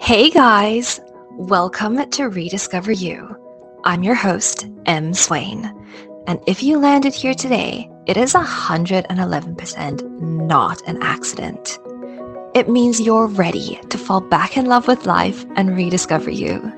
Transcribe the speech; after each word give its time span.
Hey 0.00 0.30
guys, 0.30 1.00
welcome 1.32 2.10
to 2.10 2.24
Rediscover 2.28 2.92
You. 2.92 3.36
I'm 3.84 4.02
your 4.02 4.14
host, 4.14 4.66
M. 4.86 5.12
Swain. 5.12 5.72
And 6.26 6.40
if 6.46 6.62
you 6.62 6.78
landed 6.78 7.14
here 7.14 7.34
today, 7.34 7.90
it 8.06 8.16
is 8.16 8.32
111% 8.32 10.20
not 10.20 10.88
an 10.88 11.02
accident. 11.02 11.78
It 12.54 12.68
means 12.68 13.00
you're 13.00 13.26
ready 13.26 13.78
to 13.90 13.98
fall 13.98 14.20
back 14.20 14.56
in 14.56 14.66
love 14.66 14.88
with 14.88 15.06
life 15.06 15.44
and 15.56 15.76
rediscover 15.76 16.30
you. 16.30 16.72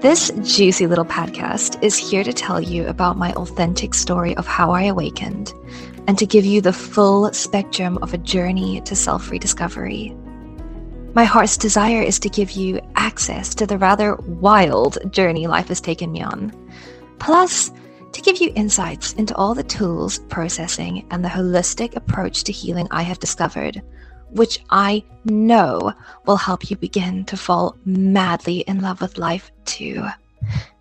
This 0.00 0.32
juicy 0.42 0.86
little 0.86 1.04
podcast 1.04 1.82
is 1.82 1.96
here 1.96 2.24
to 2.24 2.32
tell 2.32 2.60
you 2.60 2.86
about 2.86 3.18
my 3.18 3.32
authentic 3.34 3.94
story 3.94 4.36
of 4.36 4.46
how 4.46 4.72
I 4.72 4.82
awakened 4.84 5.52
and 6.08 6.18
to 6.18 6.26
give 6.26 6.44
you 6.44 6.60
the 6.60 6.72
full 6.72 7.32
spectrum 7.32 7.98
of 8.02 8.14
a 8.14 8.18
journey 8.18 8.80
to 8.80 8.96
self 8.96 9.30
rediscovery. 9.30 10.16
My 11.14 11.24
heart's 11.24 11.56
desire 11.56 12.02
is 12.02 12.18
to 12.20 12.28
give 12.28 12.52
you 12.52 12.80
access 12.96 13.54
to 13.56 13.66
the 13.66 13.78
rather 13.78 14.16
wild 14.16 14.98
journey 15.12 15.46
life 15.46 15.68
has 15.68 15.80
taken 15.80 16.10
me 16.10 16.22
on, 16.22 16.52
plus, 17.18 17.70
to 18.12 18.20
give 18.22 18.38
you 18.38 18.52
insights 18.54 19.12
into 19.14 19.34
all 19.36 19.54
the 19.54 19.62
tools, 19.62 20.18
processing, 20.28 21.06
and 21.10 21.24
the 21.24 21.28
holistic 21.28 21.96
approach 21.96 22.44
to 22.44 22.52
healing 22.52 22.88
I 22.90 23.02
have 23.02 23.18
discovered 23.18 23.82
which 24.32 24.60
I 24.70 25.04
know 25.24 25.92
will 26.26 26.36
help 26.36 26.70
you 26.70 26.76
begin 26.76 27.24
to 27.26 27.36
fall 27.36 27.76
madly 27.84 28.60
in 28.60 28.80
love 28.80 29.00
with 29.00 29.18
life 29.18 29.50
too. 29.64 30.06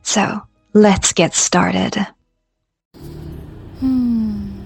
So 0.01 0.41
let's 0.73 1.13
get 1.13 1.33
started. 1.33 1.95
Hmm. 3.79 4.61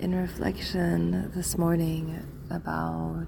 In 0.00 0.14
reflection 0.14 1.30
this 1.34 1.58
morning 1.58 2.22
about 2.50 3.26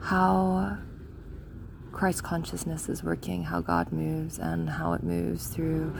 how 0.00 0.78
Christ 1.92 2.22
consciousness 2.22 2.88
is 2.88 3.02
working, 3.02 3.44
how 3.44 3.60
God 3.60 3.92
moves, 3.92 4.38
and 4.38 4.70
how 4.70 4.92
it 4.92 5.02
moves 5.02 5.48
through 5.48 5.94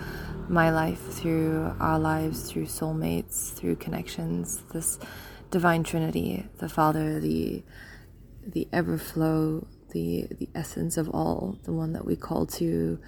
my 0.48 0.70
life, 0.70 1.00
through 1.00 1.74
our 1.80 1.98
lives, 1.98 2.50
through 2.50 2.66
soulmates, 2.66 3.52
through 3.52 3.76
connections. 3.76 4.62
This 4.72 4.98
divine 5.50 5.82
trinity 5.82 6.46
the 6.58 6.68
father 6.68 7.20
the 7.20 7.62
the 8.46 8.68
ever 8.72 8.98
flow 8.98 9.66
the 9.90 10.26
the 10.38 10.48
essence 10.54 10.96
of 10.96 11.08
all 11.10 11.58
the 11.64 11.72
one 11.72 11.92
that 11.92 12.04
we 12.04 12.14
call 12.14 12.44
to 12.46 12.98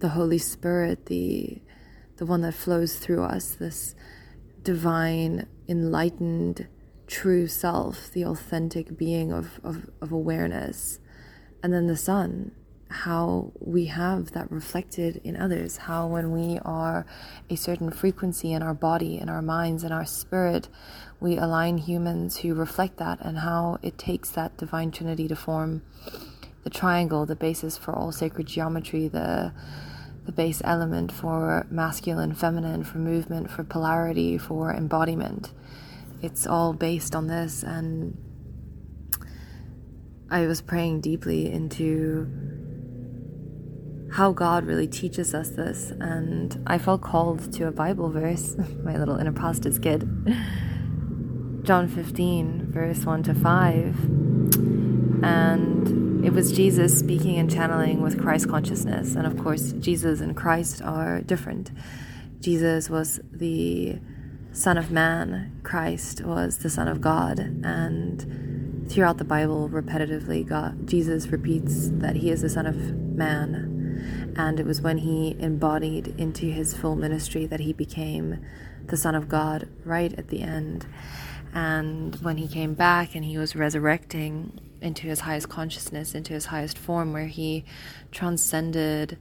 the 0.00 0.10
holy 0.10 0.38
spirit 0.38 1.06
the 1.06 1.60
the 2.16 2.26
one 2.26 2.42
that 2.42 2.52
flows 2.52 2.96
through 2.98 3.22
us 3.22 3.54
this 3.54 3.94
divine 4.62 5.46
enlightened 5.68 6.66
true 7.12 7.46
self 7.46 8.10
the 8.12 8.24
authentic 8.24 8.96
being 8.96 9.32
of 9.32 9.60
of, 9.62 9.90
of 10.00 10.10
awareness 10.10 10.98
and 11.62 11.72
then 11.72 11.86
the 11.86 11.96
son 11.96 12.50
how 12.92 13.52
we 13.58 13.86
have 13.86 14.32
that 14.32 14.50
reflected 14.50 15.20
in 15.24 15.36
others, 15.36 15.78
how 15.78 16.06
when 16.06 16.30
we 16.30 16.58
are 16.64 17.06
a 17.48 17.56
certain 17.56 17.90
frequency 17.90 18.52
in 18.52 18.62
our 18.62 18.74
body, 18.74 19.18
in 19.18 19.28
our 19.28 19.42
minds, 19.42 19.82
in 19.82 19.90
our 19.90 20.04
spirit, 20.04 20.68
we 21.18 21.36
align 21.36 21.78
humans 21.78 22.38
who 22.38 22.54
reflect 22.54 22.98
that, 22.98 23.18
and 23.22 23.38
how 23.38 23.78
it 23.82 23.98
takes 23.98 24.30
that 24.30 24.56
divine 24.58 24.90
trinity 24.90 25.26
to 25.26 25.36
form 25.36 25.82
the 26.64 26.70
triangle, 26.70 27.26
the 27.26 27.34
basis 27.34 27.76
for 27.76 27.94
all 27.94 28.12
sacred 28.12 28.46
geometry, 28.46 29.08
the 29.08 29.52
the 30.24 30.30
base 30.30 30.62
element 30.64 31.10
for 31.10 31.66
masculine, 31.68 32.32
feminine, 32.32 32.84
for 32.84 32.98
movement, 32.98 33.50
for 33.50 33.64
polarity, 33.64 34.38
for 34.38 34.72
embodiment. 34.72 35.50
It's 36.22 36.46
all 36.46 36.72
based 36.72 37.16
on 37.16 37.26
this, 37.26 37.64
and 37.64 38.16
I 40.30 40.46
was 40.46 40.62
praying 40.62 41.00
deeply 41.00 41.52
into 41.52 42.26
how 44.12 44.32
God 44.32 44.64
really 44.64 44.86
teaches 44.86 45.34
us 45.34 45.50
this. 45.50 45.90
And 45.90 46.62
I 46.66 46.78
felt 46.78 47.02
called 47.02 47.52
to 47.54 47.66
a 47.66 47.72
Bible 47.72 48.10
verse, 48.10 48.56
my 48.84 48.96
little 48.96 49.16
inner 49.16 49.32
pastor's 49.32 49.78
kid. 49.78 50.08
John 51.64 51.88
15, 51.88 52.68
verse 52.70 53.04
1 53.04 53.22
to 53.24 53.34
5. 53.34 54.04
And 55.24 56.24
it 56.24 56.32
was 56.32 56.52
Jesus 56.52 56.98
speaking 56.98 57.38
and 57.38 57.50
channeling 57.50 58.00
with 58.00 58.20
Christ 58.20 58.48
consciousness. 58.48 59.14
And 59.14 59.26
of 59.26 59.36
course, 59.38 59.72
Jesus 59.72 60.20
and 60.20 60.36
Christ 60.36 60.82
are 60.82 61.20
different. 61.20 61.70
Jesus 62.40 62.90
was 62.90 63.20
the 63.32 63.98
Son 64.52 64.78
of 64.78 64.90
Man, 64.90 65.60
Christ 65.62 66.24
was 66.24 66.58
the 66.58 66.70
Son 66.70 66.88
of 66.88 67.00
God. 67.00 67.38
And 67.38 68.88
throughout 68.90 69.18
the 69.18 69.24
Bible, 69.24 69.68
repetitively, 69.68 70.46
God, 70.46 70.86
Jesus 70.86 71.28
repeats 71.28 71.88
that 71.90 72.16
he 72.16 72.30
is 72.30 72.42
the 72.42 72.50
Son 72.50 72.66
of 72.66 72.76
Man 72.76 73.72
and 74.36 74.58
it 74.58 74.66
was 74.66 74.80
when 74.80 74.98
he 74.98 75.36
embodied 75.38 76.14
into 76.18 76.46
his 76.46 76.74
full 76.74 76.96
ministry 76.96 77.46
that 77.46 77.60
he 77.60 77.72
became 77.72 78.44
the 78.86 78.96
Son 78.96 79.14
of 79.14 79.28
God 79.28 79.68
right 79.84 80.12
at 80.18 80.28
the 80.28 80.42
end. 80.42 80.86
And 81.54 82.16
when 82.16 82.38
he 82.38 82.48
came 82.48 82.74
back 82.74 83.14
and 83.14 83.24
he 83.24 83.36
was 83.36 83.54
resurrecting 83.54 84.58
into 84.80 85.06
his 85.06 85.20
highest 85.20 85.48
consciousness, 85.48 86.14
into 86.14 86.32
his 86.32 86.46
highest 86.46 86.78
form, 86.78 87.12
where 87.12 87.26
he 87.26 87.64
transcended 88.10 89.18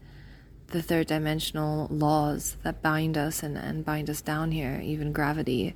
the 0.71 0.81
third 0.81 1.07
dimensional 1.07 1.87
laws 1.89 2.57
that 2.63 2.81
bind 2.81 3.17
us 3.17 3.43
and, 3.43 3.57
and 3.57 3.85
bind 3.85 4.09
us 4.09 4.21
down 4.21 4.51
here, 4.51 4.81
even 4.83 5.11
gravity, 5.11 5.75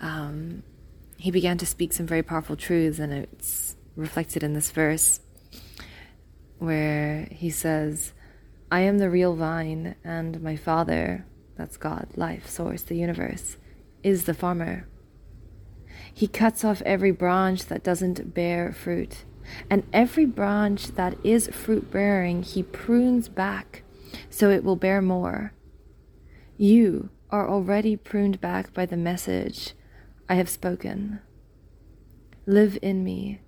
um, 0.00 0.62
he 1.16 1.30
began 1.30 1.58
to 1.58 1.66
speak 1.66 1.92
some 1.92 2.06
very 2.06 2.22
powerful 2.22 2.56
truths, 2.56 2.98
and 2.98 3.12
it's 3.12 3.76
reflected 3.96 4.42
in 4.42 4.52
this 4.52 4.70
verse 4.70 5.20
where 6.58 7.28
he 7.30 7.50
says, 7.50 8.12
I 8.70 8.80
am 8.80 8.98
the 8.98 9.10
real 9.10 9.34
vine, 9.34 9.96
and 10.04 10.42
my 10.42 10.56
Father, 10.56 11.24
that's 11.56 11.76
God, 11.76 12.08
life, 12.16 12.48
source, 12.48 12.82
the 12.82 12.96
universe, 12.96 13.56
is 14.02 14.24
the 14.24 14.34
farmer. 14.34 14.86
He 16.12 16.28
cuts 16.28 16.64
off 16.64 16.82
every 16.82 17.10
branch 17.10 17.66
that 17.66 17.82
doesn't 17.82 18.34
bear 18.34 18.72
fruit, 18.72 19.24
and 19.70 19.84
every 19.92 20.26
branch 20.26 20.88
that 20.94 21.16
is 21.24 21.48
fruit 21.48 21.90
bearing, 21.90 22.42
he 22.42 22.62
prunes 22.62 23.28
back 23.28 23.82
so 24.30 24.50
it 24.50 24.64
will 24.64 24.76
bear 24.76 25.00
more. 25.00 25.52
You 26.56 27.10
are 27.30 27.48
already 27.48 27.96
pruned 27.96 28.40
back 28.40 28.72
by 28.72 28.86
the 28.86 28.96
message 28.96 29.74
I 30.28 30.34
have 30.34 30.48
spoken. 30.48 31.20
Live 32.46 32.78
in 32.82 33.04
me. 33.04 33.40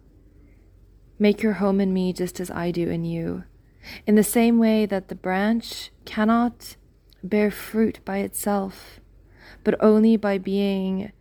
Make 1.18 1.42
your 1.42 1.54
home 1.54 1.80
in 1.80 1.92
me 1.92 2.12
just 2.12 2.40
as 2.40 2.50
I 2.50 2.70
do 2.70 2.88
in 2.88 3.04
you. 3.04 3.44
In 4.06 4.14
the 4.14 4.22
same 4.22 4.58
way 4.58 4.86
that 4.86 5.08
the 5.08 5.14
branch 5.14 5.90
cannot 6.04 6.76
bear 7.22 7.50
fruit 7.50 8.00
by 8.04 8.18
itself, 8.18 9.00
but 9.64 9.74
only 9.80 10.16
by 10.16 10.38
being 10.38 11.12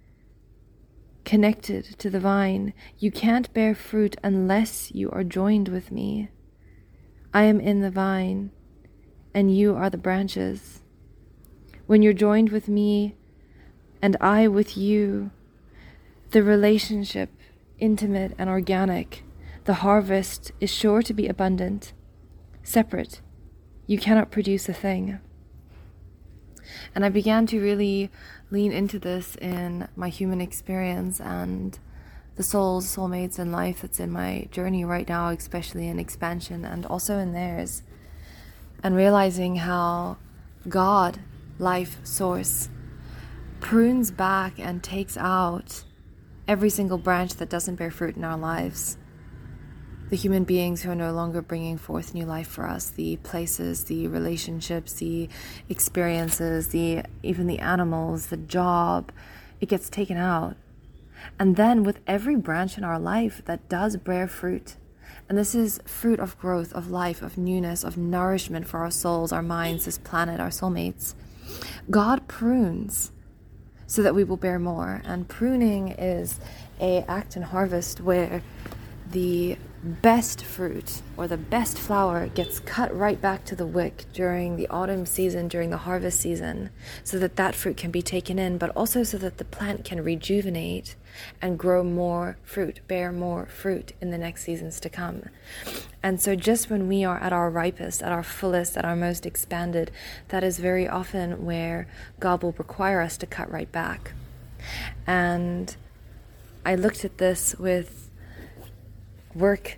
connected 1.26 1.86
to 2.00 2.10
the 2.10 2.20
vine, 2.20 2.74
you 2.98 3.12
can't 3.12 3.54
bear 3.54 3.76
fruit 3.76 4.16
unless 4.24 4.92
you 4.92 5.10
are 5.12 5.24
joined 5.24 5.68
with 5.68 5.92
me. 5.92 6.30
I 7.34 7.44
am 7.44 7.60
in 7.60 7.82
the 7.82 7.92
vine, 7.92 8.52
and 9.34 9.56
you 9.56 9.76
are 9.76 9.90
the 9.90 9.98
branches. 9.98 10.82
When 11.88 12.02
you're 12.02 12.14
joined 12.14 12.50
with 12.50 12.68
me, 12.68 13.16
and 14.02 14.16
I 14.22 14.48
with 14.48 14.78
you, 14.78 15.32
the 16.32 16.44
relationship, 16.44 17.30
intimate 17.80 18.34
and 18.38 18.50
organic, 18.50 19.24
the 19.66 19.76
harvest 19.76 20.52
is 20.60 20.72
sure 20.72 21.02
to 21.02 21.14
be 21.14 21.28
abundant 21.28 21.94
separate. 22.64 23.22
You 23.88 23.98
cannot 23.98 24.32
produce 24.32 24.70
a 24.70 24.74
thing. 24.74 25.20
And 26.94 27.04
I 27.04 27.10
began 27.10 27.48
to 27.48 27.60
really 27.60 28.12
lean 28.52 28.72
into 28.72 29.00
this 29.00 29.36
in 29.38 29.88
my 29.96 30.10
human 30.10 30.40
experience 30.40 31.20
and 31.20 31.78
the 32.36 32.44
souls, 32.44 32.86
soulmates, 32.86 33.40
and 33.40 33.52
life 33.52 33.82
that's 33.82 34.00
in 34.00 34.12
my 34.12 34.48
journey 34.52 34.86
right 34.86 35.10
now, 35.10 35.30
especially 35.30 35.88
in 35.88 36.00
expansion 36.00 36.64
and 36.64 36.86
also 36.86 37.18
in 37.18 37.34
theirs. 37.34 37.82
And 38.82 38.96
realizing 38.96 39.58
how 39.58 40.18
God, 40.68 41.20
life 41.58 41.98
source, 42.04 42.70
prunes 43.60 44.12
back 44.12 44.54
and 44.58 44.82
takes 44.82 45.18
out 45.18 45.84
every 46.48 46.70
single 46.70 46.98
branch 46.98 47.36
that 47.36 47.50
doesn't 47.50 47.76
bear 47.76 47.92
fruit 47.92 48.16
in 48.16 48.24
our 48.24 48.38
lives. 48.38 48.98
The 50.10 50.16
human 50.16 50.44
beings 50.44 50.82
who 50.82 50.90
are 50.90 50.96
no 50.96 51.14
longer 51.14 51.42
bringing 51.42 51.78
forth 51.78 52.16
new 52.16 52.26
life 52.26 52.48
for 52.48 52.68
us 52.68 52.90
the 52.90 53.18
places 53.18 53.84
the 53.84 54.08
relationships 54.08 54.94
the 54.94 55.30
experiences 55.70 56.70
the 56.70 57.04
even 57.22 57.46
the 57.46 57.60
animals 57.60 58.28
the 58.28 58.38
job 58.38 59.12
it 59.62 59.70
gets 59.70 59.88
taken 59.88 60.18
out. 60.18 60.58
And 61.38 61.58
then 61.58 61.84
with 61.84 62.00
every 62.08 62.36
branch 62.36 62.78
in 62.78 62.84
our 62.84 63.00
life 63.00 63.44
that 63.46 63.70
does 63.70 63.98
bear 63.98 64.28
fruit 64.28 64.78
and 65.30 65.38
this 65.38 65.54
is 65.54 65.80
fruit 65.86 66.20
of 66.20 66.38
growth 66.40 66.74
of 66.74 66.90
life 66.90 67.22
of 67.22 67.38
newness 67.38 67.84
of 67.84 67.98
nourishment 67.98 68.68
for 68.68 68.80
our 68.80 68.92
souls 68.92 69.32
our 69.32 69.44
minds 69.44 69.86
this 69.86 70.00
planet 70.00 70.40
our 70.40 70.50
soulmates. 70.50 71.14
God 71.90 72.28
prunes 72.28 73.12
so 73.90 74.04
that 74.04 74.14
we 74.14 74.24
will 74.24 74.38
bear 74.38 74.60
more. 74.60 75.02
And 75.04 75.28
pruning 75.28 75.90
is 75.90 76.40
a 76.80 77.04
act 77.08 77.36
and 77.36 77.46
harvest 77.46 78.02
where 78.02 78.42
the 79.12 79.58
best 79.84 80.44
fruit 80.44 81.02
or 81.16 81.28
the 81.28 81.38
best 81.38 81.78
flower 81.78 82.28
gets 82.28 82.60
cut 82.60 82.96
right 82.96 83.20
back 83.22 83.46
to 83.46 83.56
the 83.56 83.66
wick 83.66 84.06
during 84.14 84.56
the 84.56 84.68
autumn 84.68 85.06
season, 85.06 85.48
during 85.48 85.70
the 85.70 85.78
harvest 85.78 86.20
season, 86.20 86.70
so 87.04 87.18
that 87.20 87.36
that 87.38 87.56
fruit 87.56 87.78
can 87.78 87.92
be 87.92 88.02
taken 88.02 88.38
in, 88.38 88.58
but 88.58 88.70
also 88.76 89.04
so 89.04 89.18
that 89.18 89.38
the 89.38 89.46
plant 89.46 89.86
can 89.86 90.04
rejuvenate 90.04 90.96
and 91.42 91.58
grow 91.58 91.84
more 91.84 92.38
fruit, 92.44 92.82
bear 92.88 93.12
more 93.12 93.46
fruit 93.46 93.94
in 94.02 94.12
the 94.12 94.18
next 94.18 94.44
seasons 94.44 94.80
to 94.80 94.90
come. 94.90 95.24
And 96.04 96.22
so, 96.22 96.36
just 96.36 96.70
when 96.70 96.88
we 96.88 97.04
are 97.04 97.20
at 97.20 97.34
our 97.34 97.50
ripest, 97.50 98.02
at 98.02 98.12
our 98.12 98.24
fullest, 98.24 98.78
at 98.78 98.86
our 98.86 98.96
most 98.96 99.26
expanded, 99.26 99.92
that 100.30 100.44
is 100.44 100.60
very 100.60 100.88
often 100.88 101.46
where 101.46 101.88
God 102.20 102.44
will 102.44 102.54
require 102.54 103.02
us 103.02 103.18
to 103.18 103.26
cut 103.26 103.52
right 103.52 103.72
back. 103.72 104.14
And 105.08 105.76
I 106.66 106.76
looked 106.76 107.06
at 107.06 107.18
this 107.18 107.56
with 107.58 108.09
work 109.36 109.78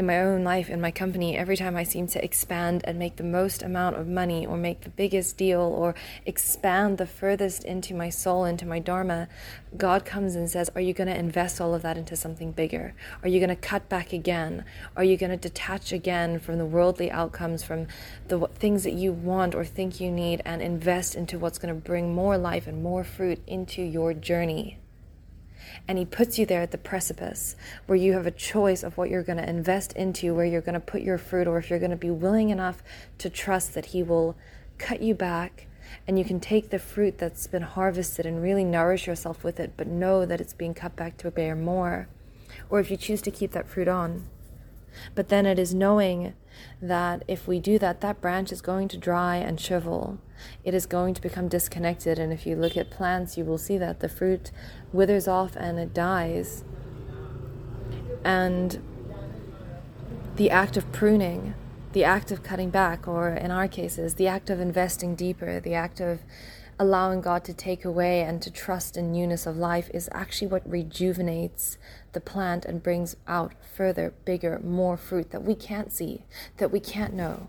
in 0.00 0.06
my 0.06 0.18
own 0.18 0.42
life, 0.42 0.70
in 0.70 0.80
my 0.80 0.90
company, 0.90 1.36
every 1.36 1.58
time 1.58 1.76
I 1.76 1.82
seem 1.82 2.06
to 2.06 2.24
expand 2.24 2.80
and 2.84 2.98
make 2.98 3.16
the 3.16 3.22
most 3.22 3.62
amount 3.62 3.96
of 3.96 4.08
money 4.08 4.46
or 4.46 4.56
make 4.56 4.80
the 4.80 4.88
biggest 4.88 5.36
deal 5.36 5.60
or 5.60 5.94
expand 6.24 6.96
the 6.96 7.06
furthest 7.06 7.64
into 7.64 7.92
my 7.92 8.08
soul, 8.08 8.46
into 8.46 8.64
my 8.64 8.78
Dharma, 8.78 9.28
God 9.76 10.06
comes 10.06 10.36
and 10.36 10.50
says, 10.50 10.70
Are 10.74 10.80
you 10.80 10.94
going 10.94 11.08
to 11.08 11.18
invest 11.18 11.60
all 11.60 11.74
of 11.74 11.82
that 11.82 11.98
into 11.98 12.16
something 12.16 12.50
bigger? 12.50 12.94
Are 13.22 13.28
you 13.28 13.40
going 13.40 13.50
to 13.50 13.56
cut 13.56 13.90
back 13.90 14.14
again? 14.14 14.64
Are 14.96 15.04
you 15.04 15.18
going 15.18 15.32
to 15.32 15.36
detach 15.36 15.92
again 15.92 16.38
from 16.38 16.56
the 16.56 16.64
worldly 16.64 17.10
outcomes, 17.10 17.62
from 17.62 17.86
the 18.28 18.46
things 18.54 18.84
that 18.84 18.94
you 18.94 19.12
want 19.12 19.54
or 19.54 19.66
think 19.66 20.00
you 20.00 20.10
need, 20.10 20.40
and 20.46 20.62
invest 20.62 21.14
into 21.14 21.38
what's 21.38 21.58
going 21.58 21.74
to 21.74 21.78
bring 21.78 22.14
more 22.14 22.38
life 22.38 22.66
and 22.66 22.82
more 22.82 23.04
fruit 23.04 23.42
into 23.46 23.82
your 23.82 24.14
journey? 24.14 24.79
And 25.88 25.98
he 25.98 26.04
puts 26.04 26.38
you 26.38 26.46
there 26.46 26.62
at 26.62 26.70
the 26.70 26.78
precipice 26.78 27.56
where 27.86 27.96
you 27.96 28.12
have 28.12 28.26
a 28.26 28.30
choice 28.30 28.82
of 28.82 28.96
what 28.96 29.10
you're 29.10 29.22
going 29.22 29.38
to 29.38 29.48
invest 29.48 29.92
into, 29.94 30.34
where 30.34 30.44
you're 30.44 30.60
going 30.60 30.74
to 30.74 30.80
put 30.80 31.02
your 31.02 31.18
fruit, 31.18 31.46
or 31.46 31.58
if 31.58 31.70
you're 31.70 31.78
going 31.78 31.90
to 31.90 31.96
be 31.96 32.10
willing 32.10 32.50
enough 32.50 32.82
to 33.18 33.28
trust 33.28 33.74
that 33.74 33.86
he 33.86 34.02
will 34.02 34.36
cut 34.78 35.02
you 35.02 35.14
back 35.14 35.66
and 36.06 36.18
you 36.18 36.24
can 36.24 36.40
take 36.40 36.70
the 36.70 36.78
fruit 36.78 37.18
that's 37.18 37.46
been 37.46 37.62
harvested 37.62 38.26
and 38.26 38.42
really 38.42 38.64
nourish 38.64 39.06
yourself 39.06 39.42
with 39.44 39.60
it, 39.60 39.72
but 39.76 39.86
know 39.86 40.24
that 40.24 40.40
it's 40.40 40.52
being 40.52 40.74
cut 40.74 40.96
back 40.96 41.16
to 41.18 41.30
bear 41.30 41.54
more. 41.54 42.08
Or 42.68 42.80
if 42.80 42.90
you 42.90 42.96
choose 42.96 43.22
to 43.22 43.30
keep 43.30 43.52
that 43.52 43.68
fruit 43.68 43.88
on. 43.88 44.26
But 45.14 45.28
then 45.28 45.46
it 45.46 45.58
is 45.58 45.74
knowing 45.74 46.34
that 46.80 47.24
if 47.28 47.46
we 47.46 47.60
do 47.60 47.78
that, 47.78 48.00
that 48.00 48.20
branch 48.20 48.52
is 48.52 48.60
going 48.60 48.88
to 48.88 48.96
dry 48.96 49.36
and 49.36 49.60
shrivel. 49.60 50.18
It 50.64 50.74
is 50.74 50.86
going 50.86 51.14
to 51.14 51.20
become 51.20 51.48
disconnected. 51.48 52.18
And 52.18 52.32
if 52.32 52.46
you 52.46 52.56
look 52.56 52.76
at 52.76 52.90
plants, 52.90 53.36
you 53.36 53.44
will 53.44 53.58
see 53.58 53.78
that 53.78 54.00
the 54.00 54.08
fruit 54.08 54.50
withers 54.92 55.28
off 55.28 55.56
and 55.56 55.78
it 55.78 55.94
dies. 55.94 56.64
And 58.24 58.82
the 60.36 60.50
act 60.50 60.76
of 60.76 60.90
pruning, 60.92 61.54
the 61.92 62.04
act 62.04 62.30
of 62.30 62.42
cutting 62.42 62.70
back, 62.70 63.08
or 63.08 63.30
in 63.30 63.50
our 63.50 63.68
cases, 63.68 64.14
the 64.14 64.28
act 64.28 64.50
of 64.50 64.60
investing 64.60 65.14
deeper, 65.14 65.60
the 65.60 65.74
act 65.74 66.00
of 66.00 66.20
allowing 66.80 67.20
God 67.20 67.44
to 67.44 67.52
take 67.52 67.84
away 67.84 68.22
and 68.22 68.40
to 68.40 68.50
trust 68.50 68.96
in 68.96 69.12
newness 69.12 69.46
of 69.46 69.54
life 69.54 69.90
is 69.92 70.08
actually 70.12 70.46
what 70.46 70.66
rejuvenates 70.66 71.76
the 72.14 72.22
plant 72.22 72.64
and 72.64 72.82
brings 72.82 73.16
out 73.28 73.52
further, 73.76 74.14
bigger, 74.24 74.58
more 74.64 74.96
fruit 74.96 75.30
that 75.30 75.44
we 75.44 75.54
can't 75.54 75.92
see, 75.92 76.24
that 76.56 76.72
we 76.72 76.80
can't 76.80 77.12
know, 77.12 77.48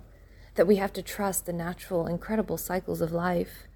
that 0.56 0.68
we 0.68 0.76
have 0.76 0.92
to 0.92 1.02
trust 1.02 1.46
the 1.46 1.54
natural, 1.54 2.08
incredible 2.08 2.58
cycles 2.58 3.00
of 3.00 3.14
life. 3.14 3.68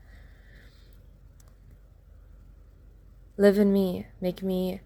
Live 3.38 3.58
in 3.58 3.72
me, 3.72 4.08
make 4.20 4.44
me 4.44 4.82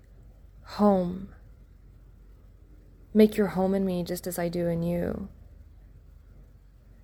home. 0.64 1.30
Make 3.12 3.38
your 3.38 3.48
home 3.48 3.74
in 3.74 3.84
me 3.84 4.04
just 4.04 4.28
as 4.28 4.38
I 4.38 4.50
do 4.50 4.68
in 4.68 4.84
you. 4.84 5.30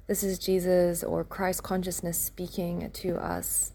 This 0.07 0.23
is 0.23 0.37
Jesus 0.37 1.03
or 1.03 1.23
Christ 1.23 1.63
consciousness 1.63 2.19
speaking 2.19 2.91
to 2.91 3.17
us. 3.17 3.73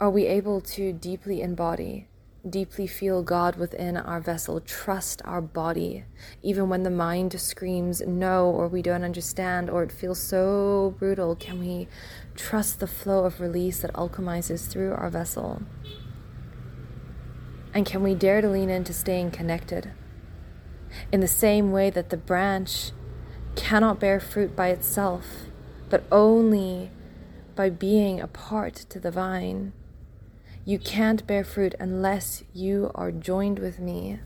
Are 0.00 0.10
we 0.10 0.26
able 0.26 0.60
to 0.60 0.92
deeply 0.92 1.40
embody, 1.40 2.08
deeply 2.50 2.88
feel 2.88 3.22
God 3.22 3.54
within 3.54 3.96
our 3.96 4.20
vessel, 4.20 4.60
trust 4.60 5.22
our 5.24 5.40
body, 5.40 6.02
even 6.42 6.68
when 6.68 6.82
the 6.82 6.90
mind 6.90 7.40
screams 7.40 8.00
no, 8.00 8.46
or 8.46 8.66
we 8.66 8.82
don't 8.82 9.04
understand, 9.04 9.70
or 9.70 9.84
it 9.84 9.92
feels 9.92 10.20
so 10.20 10.96
brutal? 10.98 11.36
Can 11.36 11.60
we 11.60 11.86
trust 12.34 12.80
the 12.80 12.88
flow 12.88 13.24
of 13.24 13.40
release 13.40 13.82
that 13.82 13.92
alchemizes 13.92 14.66
through 14.66 14.94
our 14.94 15.10
vessel? 15.10 15.62
And 17.72 17.86
can 17.86 18.02
we 18.02 18.16
dare 18.16 18.40
to 18.40 18.48
lean 18.48 18.68
into 18.68 18.92
staying 18.92 19.30
connected? 19.30 19.92
In 21.12 21.20
the 21.20 21.28
same 21.28 21.70
way 21.70 21.88
that 21.90 22.10
the 22.10 22.16
branch 22.16 22.90
cannot 23.56 24.00
bear 24.00 24.20
fruit 24.20 24.54
by 24.56 24.68
itself, 24.68 25.46
but 25.90 26.04
only 26.10 26.90
by 27.54 27.70
being 27.70 28.20
a 28.20 28.26
part 28.26 28.74
to 28.74 28.98
the 28.98 29.10
vine. 29.10 29.72
You 30.64 30.78
can't 30.78 31.26
bear 31.26 31.44
fruit 31.44 31.74
unless 31.80 32.44
you 32.54 32.90
are 32.94 33.10
joined 33.10 33.58
with 33.58 33.78
me. 33.78 34.20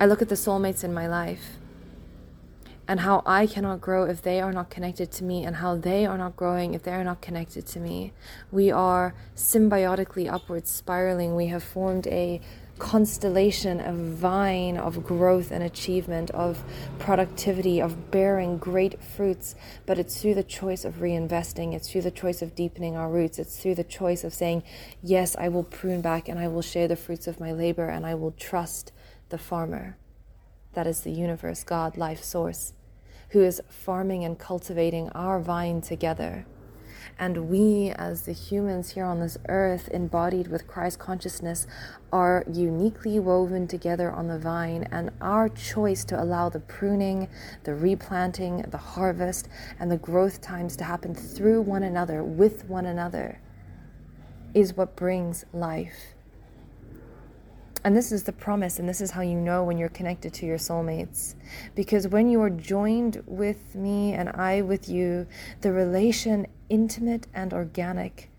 I 0.00 0.06
look 0.06 0.20
at 0.20 0.28
the 0.28 0.34
soulmates 0.34 0.84
in 0.84 0.92
my 0.92 1.06
life 1.06 1.58
and 2.88 3.00
how 3.00 3.22
I 3.26 3.46
cannot 3.46 3.80
grow 3.80 4.04
if 4.04 4.22
they 4.22 4.40
are 4.40 4.52
not 4.52 4.70
connected 4.70 5.10
to 5.12 5.24
me, 5.24 5.44
and 5.44 5.56
how 5.56 5.76
they 5.76 6.06
are 6.06 6.16
not 6.16 6.36
growing 6.36 6.74
if 6.74 6.84
they 6.84 6.92
are 6.92 7.02
not 7.02 7.20
connected 7.20 7.66
to 7.66 7.80
me. 7.80 8.12
We 8.52 8.70
are 8.70 9.14
symbiotically 9.34 10.32
upwards 10.32 10.70
spiraling. 10.70 11.34
We 11.34 11.48
have 11.48 11.64
formed 11.64 12.06
a 12.06 12.40
constellation, 12.78 13.80
a 13.80 13.92
vine 13.92 14.76
of 14.76 15.04
growth 15.04 15.50
and 15.50 15.62
achievement, 15.62 16.30
of 16.32 16.62
productivity, 16.98 17.80
of 17.80 18.10
bearing 18.10 18.58
great 18.58 19.02
fruits. 19.02 19.54
But 19.86 19.98
it's 19.98 20.20
through 20.20 20.34
the 20.34 20.42
choice 20.42 20.84
of 20.84 20.96
reinvesting, 20.96 21.74
it's 21.74 21.90
through 21.90 22.02
the 22.02 22.10
choice 22.10 22.42
of 22.42 22.54
deepening 22.54 22.96
our 22.96 23.08
roots, 23.08 23.38
it's 23.38 23.60
through 23.60 23.76
the 23.76 23.84
choice 23.84 24.24
of 24.24 24.34
saying, 24.34 24.62
Yes, 25.02 25.36
I 25.36 25.48
will 25.48 25.64
prune 25.64 26.00
back 26.00 26.28
and 26.28 26.38
I 26.38 26.48
will 26.48 26.62
share 26.62 26.88
the 26.88 26.96
fruits 26.96 27.26
of 27.26 27.40
my 27.40 27.52
labor 27.52 27.88
and 27.88 28.04
I 28.04 28.14
will 28.14 28.32
trust 28.32 28.92
the 29.30 29.38
farmer. 29.38 29.96
That 30.74 30.86
is 30.86 31.00
the 31.00 31.12
universe, 31.12 31.64
God, 31.64 31.96
life 31.96 32.22
source, 32.22 32.74
who 33.30 33.42
is 33.42 33.62
farming 33.68 34.24
and 34.24 34.38
cultivating 34.38 35.08
our 35.10 35.40
vine 35.40 35.80
together 35.80 36.46
and 37.18 37.48
we, 37.48 37.90
as 37.96 38.22
the 38.22 38.32
humans 38.32 38.90
here 38.90 39.04
on 39.04 39.20
this 39.20 39.38
earth, 39.48 39.88
embodied 39.92 40.48
with 40.48 40.66
Christ 40.66 40.98
consciousness, 40.98 41.66
are 42.12 42.44
uniquely 42.50 43.18
woven 43.18 43.66
together 43.66 44.10
on 44.10 44.28
the 44.28 44.38
vine. 44.38 44.88
And 44.90 45.10
our 45.20 45.48
choice 45.48 46.04
to 46.06 46.22
allow 46.22 46.48
the 46.48 46.60
pruning, 46.60 47.28
the 47.64 47.74
replanting, 47.74 48.62
the 48.68 48.78
harvest, 48.78 49.48
and 49.78 49.90
the 49.90 49.98
growth 49.98 50.40
times 50.40 50.76
to 50.76 50.84
happen 50.84 51.14
through 51.14 51.62
one 51.62 51.82
another, 51.82 52.22
with 52.22 52.64
one 52.66 52.86
another, 52.86 53.40
is 54.54 54.76
what 54.76 54.96
brings 54.96 55.44
life. 55.52 56.14
And 57.86 57.96
this 57.96 58.10
is 58.10 58.24
the 58.24 58.32
promise, 58.32 58.80
and 58.80 58.88
this 58.88 59.00
is 59.00 59.12
how 59.12 59.20
you 59.20 59.36
know 59.36 59.62
when 59.62 59.78
you're 59.78 59.88
connected 59.88 60.34
to 60.34 60.46
your 60.46 60.58
soulmates. 60.58 61.36
Because 61.76 62.08
when 62.08 62.28
you 62.28 62.42
are 62.42 62.50
joined 62.50 63.22
with 63.26 63.76
me 63.76 64.12
and 64.12 64.28
I 64.30 64.62
with 64.62 64.88
you, 64.88 65.28
the 65.60 65.70
relation 65.70 66.48
intimate 66.68 67.26
and 67.34 67.52
organic, 67.52 68.30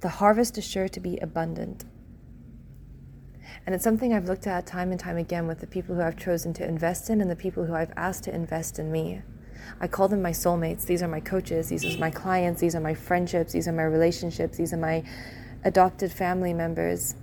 the 0.00 0.08
harvest 0.08 0.58
is 0.58 0.64
sure 0.64 0.88
to 0.88 1.00
be 1.00 1.18
abundant. 1.18 1.84
And 3.66 3.74
it's 3.74 3.84
something 3.84 4.14
I've 4.14 4.26
looked 4.26 4.46
at 4.46 4.66
time 4.66 4.90
and 4.92 5.00
time 5.00 5.16
again 5.16 5.46
with 5.46 5.60
the 5.60 5.66
people 5.66 5.94
who 5.94 6.02
I've 6.02 6.16
chosen 6.16 6.52
to 6.54 6.66
invest 6.66 7.10
in 7.10 7.20
and 7.20 7.30
the 7.30 7.36
people 7.36 7.64
who 7.64 7.74
I've 7.74 7.92
asked 7.96 8.24
to 8.24 8.34
invest 8.34 8.78
in 8.78 8.90
me. 8.90 9.22
I 9.80 9.88
call 9.88 10.08
them 10.08 10.22
my 10.22 10.30
soulmates. 10.30 10.86
These 10.86 11.02
are 11.02 11.08
my 11.08 11.20
coaches, 11.20 11.68
these 11.68 11.84
are 11.84 11.98
my 11.98 12.10
clients, 12.10 12.60
these 12.60 12.74
are 12.74 12.80
my 12.80 12.94
friendships, 12.94 13.52
these 13.52 13.68
are 13.68 13.72
my 13.72 13.84
relationships, 13.84 14.56
these 14.56 14.72
are 14.72 14.78
my 14.78 15.04
adopted 15.64 16.12
family 16.12 16.54
members. 16.54 17.14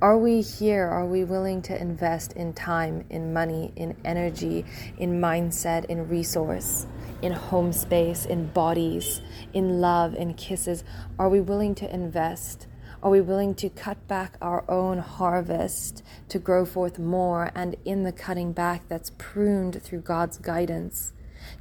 Are 0.00 0.18
we 0.18 0.42
here? 0.42 0.86
Are 0.86 1.06
we 1.06 1.24
willing 1.24 1.62
to 1.62 1.80
invest 1.80 2.34
in 2.34 2.52
time, 2.52 3.06
in 3.08 3.32
money, 3.32 3.72
in 3.76 3.96
energy, 4.04 4.66
in 4.98 5.20
mindset, 5.20 5.86
in 5.86 6.08
resource, 6.08 6.86
in 7.24 7.32
home 7.32 7.72
space, 7.72 8.26
in 8.26 8.46
bodies, 8.48 9.20
in 9.52 9.80
love, 9.80 10.14
in 10.14 10.34
kisses? 10.34 10.84
Are 11.18 11.28
we 11.28 11.40
willing 11.40 11.74
to 11.76 11.92
invest? 11.92 12.66
Are 13.02 13.10
we 13.10 13.20
willing 13.20 13.54
to 13.56 13.68
cut 13.68 14.06
back 14.08 14.36
our 14.40 14.68
own 14.70 14.98
harvest 14.98 16.02
to 16.28 16.38
grow 16.38 16.64
forth 16.64 16.98
more? 16.98 17.50
And 17.54 17.76
in 17.84 18.04
the 18.04 18.12
cutting 18.12 18.52
back 18.52 18.88
that's 18.88 19.12
pruned 19.18 19.82
through 19.82 20.00
God's 20.00 20.38
guidance, 20.38 21.12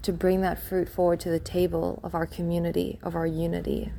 to 0.01 0.13
bring 0.13 0.41
that 0.41 0.61
fruit 0.61 0.87
forward 0.87 1.19
to 1.21 1.29
the 1.29 1.39
table 1.39 1.99
of 2.03 2.15
our 2.15 2.25
community, 2.25 2.99
of 3.03 3.15
our 3.15 3.27
unity. 3.27 3.91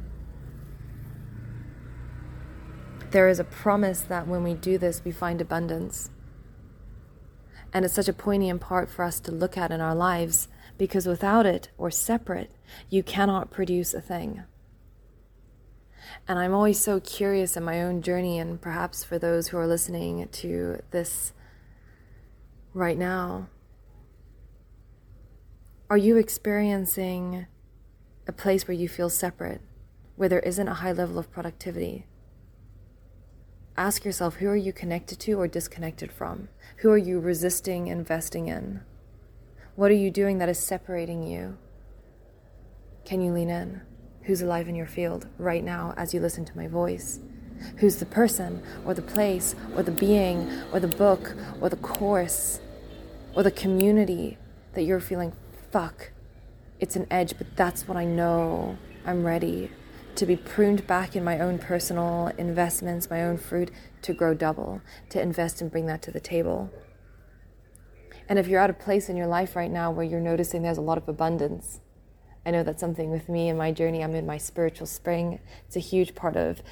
there 3.14 3.28
is 3.28 3.38
a 3.38 3.44
promise 3.44 4.00
that 4.00 4.26
when 4.26 4.42
we 4.42 4.54
do 4.54 4.76
this, 4.76 5.04
we 5.04 5.12
find 5.12 5.40
abundance. 5.40 6.10
And 7.72 7.84
it's 7.84 7.94
such 7.94 8.08
a 8.08 8.12
poignant 8.12 8.60
part 8.60 8.90
for 8.90 9.04
us 9.04 9.20
to 9.20 9.30
look 9.30 9.56
at 9.56 9.70
in 9.70 9.80
our 9.80 9.94
lives 9.94 10.48
because 10.78 11.06
without 11.06 11.46
it 11.46 11.70
or 11.78 11.90
separate, 11.90 12.50
you 12.90 13.02
cannot 13.02 13.50
produce 13.50 13.94
a 13.94 14.00
thing. 14.00 14.44
And 16.28 16.38
I'm 16.38 16.54
always 16.54 16.80
so 16.80 17.00
curious 17.00 17.56
in 17.56 17.64
my 17.64 17.82
own 17.82 18.02
journey, 18.02 18.38
and 18.38 18.60
perhaps 18.60 19.04
for 19.04 19.18
those 19.18 19.48
who 19.48 19.58
are 19.58 19.66
listening 19.66 20.28
to 20.28 20.82
this 20.90 21.32
right 22.72 22.98
now. 22.98 23.48
Are 25.88 25.96
you 25.96 26.16
experiencing 26.16 27.46
a 28.26 28.32
place 28.32 28.66
where 28.66 28.76
you 28.76 28.88
feel 28.88 29.10
separate, 29.10 29.60
where 30.16 30.28
there 30.28 30.40
isn't 30.40 30.68
a 30.68 30.74
high 30.74 30.92
level 30.92 31.18
of 31.18 31.30
productivity? 31.30 32.06
Ask 33.76 34.04
yourself 34.04 34.36
who 34.36 34.48
are 34.48 34.56
you 34.56 34.72
connected 34.72 35.18
to 35.20 35.32
or 35.34 35.48
disconnected 35.48 36.12
from? 36.12 36.48
Who 36.78 36.90
are 36.90 36.98
you 36.98 37.20
resisting 37.20 37.88
investing 37.88 38.48
in? 38.48 38.82
What 39.76 39.90
are 39.90 39.94
you 39.94 40.12
doing 40.12 40.38
that 40.38 40.48
is 40.48 40.58
separating 40.60 41.24
you? 41.24 41.58
Can 43.04 43.20
you 43.20 43.32
lean 43.32 43.50
in? 43.50 43.82
Who's 44.22 44.40
alive 44.40 44.68
in 44.68 44.76
your 44.76 44.86
field 44.86 45.26
right 45.36 45.64
now 45.64 45.94
as 45.96 46.14
you 46.14 46.20
listen 46.20 46.44
to 46.44 46.56
my 46.56 46.68
voice? 46.68 47.18
Who's 47.78 47.96
the 47.96 48.06
person 48.06 48.62
or 48.86 48.94
the 48.94 49.02
place 49.02 49.56
or 49.74 49.82
the 49.82 49.90
being 49.90 50.48
or 50.72 50.78
the 50.78 50.86
book 50.86 51.34
or 51.60 51.68
the 51.68 51.76
course 51.76 52.60
or 53.34 53.42
the 53.42 53.50
community 53.50 54.38
that 54.74 54.82
you're 54.82 55.00
feeling, 55.00 55.32
fuck, 55.72 56.12
it's 56.78 56.94
an 56.94 57.08
edge, 57.10 57.36
but 57.36 57.56
that's 57.56 57.88
what 57.88 57.96
I 57.96 58.04
know. 58.04 58.78
I'm 59.04 59.26
ready 59.26 59.72
to 60.14 60.24
be 60.24 60.36
pruned 60.36 60.86
back 60.86 61.16
in 61.16 61.24
my 61.24 61.40
own 61.40 61.58
personal 61.58 62.30
investments, 62.38 63.10
my 63.10 63.24
own 63.24 63.38
fruit, 63.38 63.72
to 64.02 64.14
grow 64.14 64.34
double, 64.34 64.82
to 65.08 65.20
invest 65.20 65.60
and 65.60 65.68
bring 65.68 65.86
that 65.86 66.00
to 66.02 66.12
the 66.12 66.20
table. 66.20 66.70
And 68.28 68.38
if 68.38 68.48
you're 68.48 68.60
at 68.60 68.70
a 68.70 68.74
place 68.74 69.08
in 69.08 69.16
your 69.16 69.26
life 69.26 69.54
right 69.54 69.70
now 69.70 69.90
where 69.90 70.04
you're 70.04 70.20
noticing 70.20 70.62
there's 70.62 70.78
a 70.78 70.82
lot 70.82 70.98
of 70.98 71.08
abundance, 71.08 71.80
I 72.46 72.50
know 72.50 72.62
that's 72.62 72.80
something 72.80 73.10
with 73.10 73.28
me 73.28 73.48
in 73.48 73.56
my 73.56 73.72
journey. 73.72 74.04
I'm 74.04 74.14
in 74.14 74.26
my 74.26 74.38
spiritual 74.38 74.86
spring. 74.86 75.40
It's 75.66 75.76
a 75.76 75.80
huge 75.80 76.14
part 76.14 76.36
of 76.36 76.62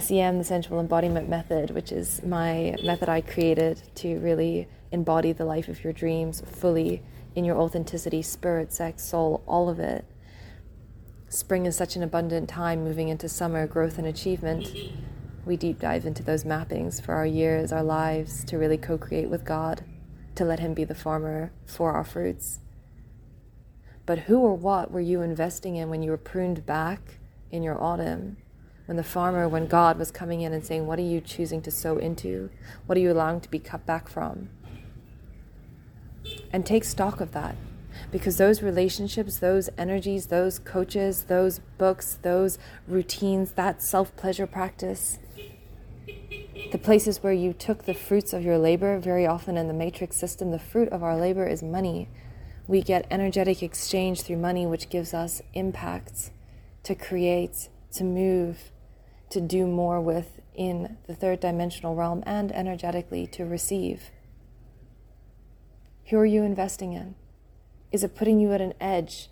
SEM, 0.00 0.38
the 0.38 0.44
Sensual 0.44 0.80
Embodiment 0.80 1.28
Method, 1.28 1.70
which 1.70 1.92
is 1.92 2.22
my 2.22 2.76
method 2.82 3.08
I 3.08 3.20
created 3.20 3.82
to 3.96 4.18
really 4.20 4.68
embody 4.90 5.32
the 5.32 5.44
life 5.44 5.68
of 5.68 5.84
your 5.84 5.92
dreams 5.92 6.42
fully 6.46 7.02
in 7.34 7.44
your 7.44 7.56
authenticity, 7.56 8.22
spirit, 8.22 8.72
sex, 8.72 9.04
soul, 9.04 9.42
all 9.46 9.68
of 9.68 9.78
it. 9.78 10.04
Spring 11.28 11.66
is 11.66 11.76
such 11.76 11.94
an 11.94 12.02
abundant 12.02 12.48
time 12.48 12.82
moving 12.82 13.08
into 13.08 13.28
summer, 13.28 13.66
growth 13.66 13.98
and 13.98 14.06
achievement. 14.06 14.74
We 15.44 15.58
deep 15.58 15.78
dive 15.78 16.06
into 16.06 16.22
those 16.22 16.44
mappings 16.44 17.02
for 17.02 17.14
our 17.14 17.26
years, 17.26 17.70
our 17.70 17.82
lives, 17.82 18.44
to 18.44 18.56
really 18.56 18.78
co 18.78 18.96
create 18.96 19.28
with 19.28 19.44
God, 19.44 19.84
to 20.38 20.44
let 20.44 20.60
Him 20.60 20.72
be 20.72 20.84
the 20.84 20.94
farmer 20.94 21.52
for 21.66 21.92
our 21.92 22.04
fruits. 22.04 22.60
But 24.06 24.20
who 24.20 24.38
or 24.38 24.54
what 24.54 24.90
were 24.90 25.00
you 25.00 25.20
investing 25.20 25.76
in 25.76 25.90
when 25.90 26.02
you 26.02 26.10
were 26.10 26.16
pruned 26.16 26.64
back 26.64 27.18
in 27.50 27.62
your 27.62 27.82
autumn? 27.82 28.38
When 28.86 28.96
the 28.96 29.04
farmer, 29.04 29.46
when 29.48 29.66
God 29.66 29.98
was 29.98 30.10
coming 30.10 30.40
in 30.40 30.54
and 30.54 30.64
saying, 30.64 30.86
What 30.86 30.98
are 30.98 31.02
you 31.02 31.20
choosing 31.20 31.60
to 31.62 31.70
sow 31.70 31.98
into? 31.98 32.50
What 32.86 32.96
are 32.96 33.00
you 33.00 33.12
allowing 33.12 33.40
to 33.42 33.50
be 33.50 33.58
cut 33.58 33.84
back 33.84 34.08
from? 34.08 34.48
And 36.52 36.64
take 36.64 36.84
stock 36.84 37.20
of 37.20 37.32
that 37.32 37.56
because 38.10 38.36
those 38.36 38.62
relationships, 38.62 39.38
those 39.38 39.68
energies, 39.76 40.26
those 40.26 40.58
coaches, 40.58 41.24
those 41.24 41.58
books, 41.78 42.18
those 42.22 42.58
routines, 42.86 43.52
that 43.52 43.82
self 43.82 44.14
pleasure 44.16 44.46
practice, 44.46 45.18
the 46.70 46.78
places 46.78 47.22
where 47.22 47.32
you 47.32 47.52
took 47.52 47.84
the 47.84 47.94
fruits 47.94 48.32
of 48.32 48.44
your 48.44 48.58
labor, 48.58 48.98
very 48.98 49.26
often 49.26 49.56
in 49.56 49.68
the 49.68 49.74
matrix 49.74 50.16
system, 50.16 50.50
the 50.50 50.58
fruit 50.58 50.88
of 50.90 51.02
our 51.02 51.16
labor 51.16 51.46
is 51.46 51.62
money. 51.62 52.08
We 52.66 52.82
get 52.82 53.06
energetic 53.10 53.62
exchange 53.62 54.22
through 54.22 54.36
money, 54.36 54.66
which 54.66 54.90
gives 54.90 55.14
us 55.14 55.40
impact 55.54 56.30
to 56.82 56.94
create, 56.94 57.68
to 57.92 58.04
move, 58.04 58.72
to 59.30 59.40
do 59.40 59.66
more 59.66 60.00
with 60.00 60.40
in 60.54 60.98
the 61.06 61.14
third 61.14 61.40
dimensional 61.40 61.94
realm 61.94 62.22
and 62.26 62.52
energetically 62.52 63.26
to 63.28 63.44
receive. 63.44 64.10
Who 66.10 66.18
are 66.18 66.26
you 66.26 66.42
investing 66.42 66.92
in? 66.92 67.14
Is 67.92 68.02
it 68.02 68.16
putting 68.16 68.40
you 68.40 68.52
at 68.52 68.60
an 68.60 68.74
edge? 68.80 69.30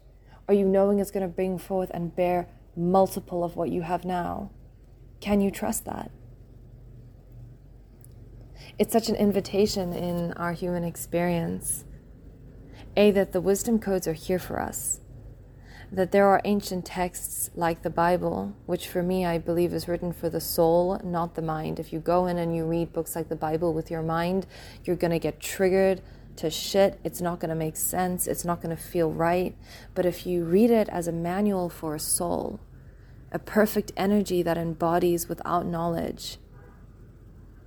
Are 0.48 0.54
you 0.54 0.64
knowing 0.64 1.00
it's 1.00 1.10
going 1.10 1.26
to 1.26 1.34
bring 1.34 1.58
forth 1.58 1.90
and 1.92 2.14
bear 2.14 2.48
multiple 2.76 3.42
of 3.42 3.56
what 3.56 3.70
you 3.70 3.82
have 3.82 4.04
now? 4.04 4.50
Can 5.20 5.40
you 5.40 5.50
trust 5.50 5.84
that? 5.84 6.10
It's 8.78 8.92
such 8.92 9.08
an 9.08 9.16
invitation 9.16 9.92
in 9.92 10.32
our 10.34 10.52
human 10.52 10.84
experience. 10.84 11.84
A, 12.96 13.10
that 13.10 13.32
the 13.32 13.40
wisdom 13.40 13.78
codes 13.78 14.06
are 14.06 14.14
here 14.14 14.38
for 14.38 14.60
us. 14.60 15.00
That 15.92 16.12
there 16.12 16.26
are 16.26 16.40
ancient 16.44 16.84
texts 16.84 17.50
like 17.54 17.82
the 17.82 17.90
Bible, 17.90 18.56
which 18.66 18.88
for 18.88 19.02
me 19.02 19.24
I 19.24 19.38
believe 19.38 19.72
is 19.72 19.86
written 19.86 20.12
for 20.12 20.28
the 20.28 20.40
soul, 20.40 21.00
not 21.04 21.34
the 21.34 21.42
mind. 21.42 21.78
If 21.78 21.92
you 21.92 22.00
go 22.00 22.26
in 22.26 22.38
and 22.38 22.56
you 22.56 22.64
read 22.64 22.92
books 22.92 23.14
like 23.14 23.28
the 23.28 23.36
Bible 23.36 23.72
with 23.72 23.90
your 23.90 24.02
mind, 24.02 24.46
you're 24.84 24.96
going 24.96 25.12
to 25.12 25.18
get 25.18 25.40
triggered 25.40 26.02
to 26.36 26.50
shit. 26.50 26.98
It's 27.04 27.20
not 27.20 27.40
going 27.40 27.50
to 27.50 27.54
make 27.54 27.76
sense. 27.76 28.26
It's 28.26 28.44
not 28.44 28.60
going 28.60 28.74
to 28.74 28.82
feel 28.82 29.10
right. 29.10 29.56
But 29.94 30.06
if 30.06 30.26
you 30.26 30.44
read 30.44 30.70
it 30.70 30.88
as 30.88 31.06
a 31.06 31.12
manual 31.12 31.68
for 31.68 31.94
a 31.94 32.00
soul, 32.00 32.60
a 33.30 33.38
perfect 33.38 33.92
energy 33.96 34.42
that 34.42 34.58
embodies 34.58 35.28
without 35.28 35.66
knowledge, 35.66 36.38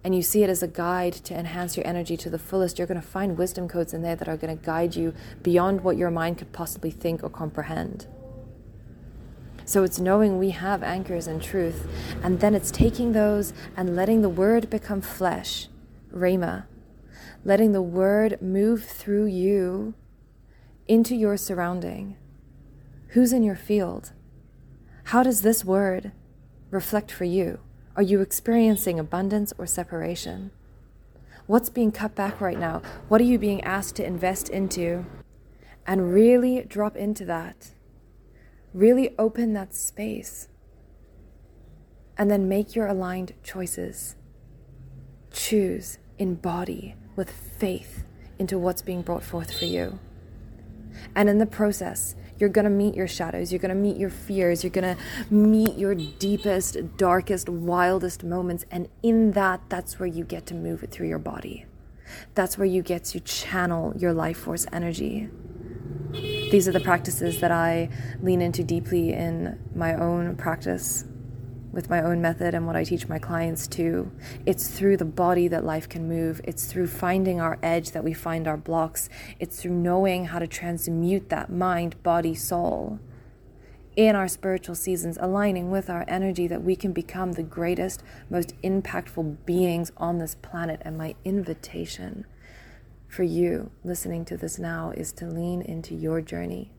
and 0.03 0.15
you 0.15 0.21
see 0.21 0.43
it 0.43 0.49
as 0.49 0.63
a 0.63 0.67
guide 0.67 1.13
to 1.13 1.37
enhance 1.37 1.75
your 1.75 1.85
energy 1.85 2.15
to 2.17 2.29
the 2.29 2.39
fullest, 2.39 2.77
you're 2.77 2.87
going 2.87 3.01
to 3.01 3.05
find 3.05 3.37
wisdom 3.37 3.67
codes 3.67 3.93
in 3.93 4.01
there 4.01 4.15
that 4.15 4.29
are 4.29 4.37
going 4.37 4.57
to 4.57 4.65
guide 4.65 4.95
you 4.95 5.13
beyond 5.43 5.81
what 5.81 5.97
your 5.97 6.09
mind 6.09 6.37
could 6.37 6.53
possibly 6.53 6.91
think 6.91 7.23
or 7.23 7.29
comprehend. 7.29 8.07
So 9.65 9.83
it's 9.83 9.99
knowing 9.99 10.39
we 10.39 10.49
have 10.51 10.81
anchors 10.81 11.27
in 11.27 11.39
truth, 11.39 11.87
and 12.23 12.39
then 12.39 12.55
it's 12.55 12.71
taking 12.71 13.11
those 13.11 13.53
and 13.77 13.95
letting 13.95 14.21
the 14.21 14.29
word 14.29 14.69
become 14.69 15.01
flesh, 15.01 15.67
Rhema, 16.11 16.65
letting 17.45 17.73
the 17.73 17.81
word 17.81 18.41
move 18.41 18.83
through 18.83 19.25
you 19.25 19.93
into 20.87 21.15
your 21.15 21.37
surrounding. 21.37 22.17
Who's 23.09 23.31
in 23.31 23.43
your 23.43 23.55
field? 23.55 24.13
How 25.05 25.23
does 25.23 25.41
this 25.41 25.63
word 25.63 26.13
reflect 26.71 27.11
for 27.11 27.25
you? 27.25 27.59
Are 27.99 28.03
you 28.03 28.21
experiencing 28.21 28.97
abundance 28.97 29.51
or 29.57 29.67
separation? 29.67 30.51
What's 31.47 31.69
being 31.69 31.91
cut 31.91 32.15
back 32.15 32.39
right 32.39 32.57
now? 32.57 32.81
What 33.09 33.19
are 33.19 33.25
you 33.25 33.37
being 33.37 33.61
asked 33.65 33.97
to 33.97 34.05
invest 34.05 34.47
into? 34.47 35.05
And 35.85 36.13
really 36.13 36.63
drop 36.63 36.95
into 36.95 37.25
that. 37.25 37.71
Really 38.73 39.13
open 39.19 39.51
that 39.51 39.75
space. 39.75 40.47
And 42.17 42.31
then 42.31 42.47
make 42.47 42.73
your 42.73 42.87
aligned 42.87 43.33
choices. 43.43 44.15
Choose, 45.29 45.97
embody, 46.17 46.95
with 47.17 47.29
faith 47.29 48.05
into 48.37 48.57
what's 48.57 48.81
being 48.81 49.01
brought 49.01 49.23
forth 49.23 49.51
for 49.51 49.65
you. 49.65 49.99
And 51.17 51.27
in 51.27 51.37
the 51.37 51.45
process, 51.45 52.15
you're 52.39 52.49
going 52.49 52.65
to 52.65 52.71
meet 52.71 52.95
your 52.95 53.07
shadows. 53.07 53.51
You're 53.51 53.59
going 53.59 53.75
to 53.75 53.75
meet 53.75 53.97
your 53.97 54.09
fears. 54.09 54.63
You're 54.63 54.71
going 54.71 54.95
to 54.95 55.01
meet 55.33 55.77
your 55.77 55.93
deepest, 55.93 56.97
darkest, 56.97 57.49
wildest 57.49 58.23
moments. 58.23 58.65
And 58.71 58.87
in 59.03 59.33
that, 59.33 59.61
that's 59.69 59.99
where 59.99 60.07
you 60.07 60.23
get 60.23 60.45
to 60.47 60.55
move 60.55 60.83
it 60.83 60.91
through 60.91 61.09
your 61.09 61.19
body. 61.19 61.65
That's 62.33 62.57
where 62.57 62.65
you 62.65 62.81
get 62.81 63.03
to 63.05 63.19
channel 63.19 63.93
your 63.97 64.13
life 64.13 64.37
force 64.37 64.65
energy. 64.71 65.29
These 66.11 66.67
are 66.67 66.71
the 66.71 66.79
practices 66.79 67.39
that 67.41 67.51
I 67.51 67.89
lean 68.21 68.41
into 68.41 68.63
deeply 68.63 69.13
in 69.13 69.59
my 69.75 69.93
own 69.93 70.35
practice 70.35 71.03
with 71.71 71.89
my 71.89 72.01
own 72.01 72.21
method 72.21 72.53
and 72.53 72.65
what 72.65 72.75
I 72.75 72.83
teach 72.83 73.07
my 73.07 73.19
clients 73.19 73.67
too. 73.67 74.11
It's 74.45 74.67
through 74.67 74.97
the 74.97 75.05
body 75.05 75.47
that 75.47 75.63
life 75.63 75.87
can 75.87 76.07
move. 76.07 76.41
It's 76.43 76.65
through 76.65 76.87
finding 76.87 77.39
our 77.39 77.59
edge 77.61 77.91
that 77.91 78.03
we 78.03 78.13
find 78.13 78.47
our 78.47 78.57
blocks. 78.57 79.09
It's 79.39 79.61
through 79.61 79.73
knowing 79.73 80.25
how 80.25 80.39
to 80.39 80.47
transmute 80.47 81.29
that 81.29 81.51
mind, 81.51 82.01
body, 82.03 82.35
soul 82.35 82.99
in 83.95 84.15
our 84.15 84.29
spiritual 84.29 84.75
seasons, 84.75 85.17
aligning 85.19 85.69
with 85.71 85.89
our 85.89 86.05
energy 86.07 86.47
that 86.47 86.63
we 86.63 86.75
can 86.75 86.93
become 86.93 87.33
the 87.33 87.43
greatest, 87.43 88.01
most 88.29 88.55
impactful 88.61 89.37
beings 89.45 89.91
on 89.97 90.19
this 90.19 90.35
planet. 90.35 90.81
And 90.85 90.97
my 90.97 91.15
invitation 91.25 92.25
for 93.09 93.23
you 93.23 93.71
listening 93.83 94.23
to 94.25 94.37
this 94.37 94.57
now 94.57 94.91
is 94.95 95.11
to 95.13 95.25
lean 95.25 95.61
into 95.61 95.95
your 95.95 96.21
journey 96.21 96.71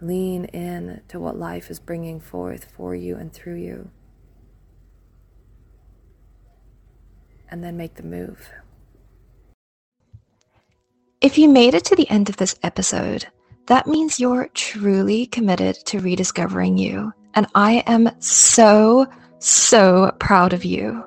Lean 0.00 0.46
in 0.46 1.02
to 1.08 1.20
what 1.20 1.38
life 1.38 1.70
is 1.70 1.78
bringing 1.78 2.20
forth 2.20 2.64
for 2.76 2.94
you 2.94 3.16
and 3.16 3.32
through 3.32 3.56
you. 3.56 3.90
And 7.50 7.62
then 7.62 7.76
make 7.76 7.94
the 7.94 8.02
move. 8.02 8.50
If 11.20 11.36
you 11.36 11.48
made 11.48 11.74
it 11.74 11.84
to 11.84 11.96
the 11.96 12.08
end 12.08 12.30
of 12.30 12.38
this 12.38 12.56
episode, 12.62 13.26
that 13.66 13.86
means 13.86 14.18
you're 14.18 14.48
truly 14.54 15.26
committed 15.26 15.76
to 15.86 16.00
rediscovering 16.00 16.78
you. 16.78 17.12
And 17.34 17.46
I 17.54 17.84
am 17.86 18.10
so, 18.20 19.06
so 19.38 20.12
proud 20.18 20.52
of 20.52 20.64
you. 20.64 21.04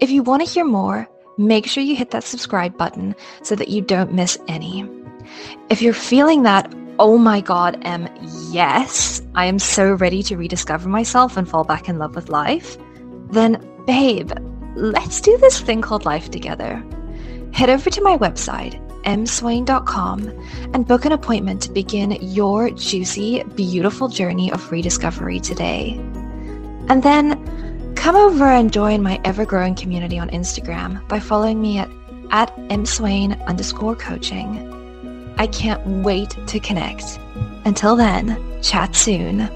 If 0.00 0.10
you 0.10 0.22
want 0.22 0.44
to 0.44 0.50
hear 0.50 0.64
more, 0.64 1.08
make 1.36 1.66
sure 1.66 1.82
you 1.82 1.96
hit 1.96 2.12
that 2.12 2.24
subscribe 2.24 2.78
button 2.78 3.14
so 3.42 3.56
that 3.56 3.68
you 3.68 3.82
don't 3.82 4.12
miss 4.12 4.38
any. 4.46 4.88
If 5.68 5.82
you're 5.82 5.92
feeling 5.92 6.44
that 6.44 6.72
oh 6.98 7.16
my 7.16 7.40
god, 7.40 7.78
M, 7.82 8.08
yes, 8.50 9.22
I 9.34 9.46
am 9.46 9.58
so 9.58 9.92
ready 9.94 10.22
to 10.24 10.36
rediscover 10.36 10.88
myself 10.88 11.36
and 11.36 11.48
fall 11.48 11.64
back 11.64 11.88
in 11.88 11.98
love 11.98 12.14
with 12.14 12.28
life, 12.28 12.76
then 13.30 13.64
babe, 13.86 14.32
let's 14.74 15.20
do 15.20 15.36
this 15.38 15.60
thing 15.60 15.80
called 15.80 16.04
life 16.04 16.30
together. 16.30 16.84
Head 17.52 17.70
over 17.70 17.88
to 17.90 18.02
my 18.02 18.16
website, 18.16 18.84
mswain.com, 19.04 20.28
and 20.74 20.86
book 20.86 21.04
an 21.04 21.12
appointment 21.12 21.62
to 21.62 21.72
begin 21.72 22.12
your 22.20 22.70
juicy, 22.70 23.42
beautiful 23.54 24.08
journey 24.08 24.52
of 24.52 24.70
rediscovery 24.70 25.40
today. 25.40 25.94
And 26.88 27.02
then 27.02 27.94
come 27.94 28.16
over 28.16 28.44
and 28.44 28.72
join 28.72 29.02
my 29.02 29.20
ever 29.24 29.44
growing 29.44 29.74
community 29.74 30.18
on 30.18 30.30
Instagram 30.30 31.06
by 31.08 31.20
following 31.20 31.60
me 31.60 31.78
at, 31.78 31.90
at 32.30 32.54
mswain 32.68 33.44
underscore 33.46 33.96
coaching. 33.96 34.77
I 35.38 35.46
can't 35.46 35.84
wait 35.86 36.36
to 36.48 36.58
connect. 36.58 37.20
Until 37.64 37.94
then, 37.94 38.36
chat 38.60 38.96
soon. 38.96 39.48